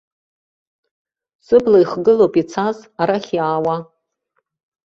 Сыбла 1.45 1.77
ихгылоуп 1.81 2.33
ицаз, 2.41 2.77
арахь 3.01 3.31
иаауа. 3.35 3.77